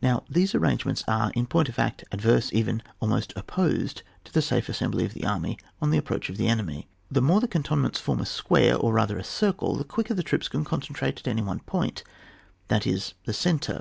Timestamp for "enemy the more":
6.48-7.40